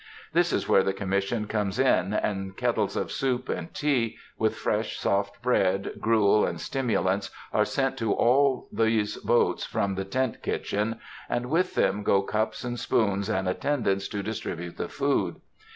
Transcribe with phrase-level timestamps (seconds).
[0.33, 4.97] This is where the Commission comes in, and kettles of soup and tea, with fresh
[4.97, 10.99] soft bread, gruel, and stimulants, are sent to all these boats from the tent kitchen,
[11.29, 15.39] and with them go cups and spoons, and attendants to distribute the food.